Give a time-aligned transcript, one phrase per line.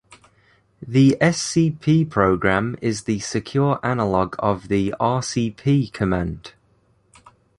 [0.81, 6.53] The scp program is the secure analog of the rcp command.